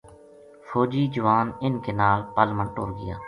[0.67, 3.15] فوجی جوان اِنھ کے نال پل ما ٹُر گیا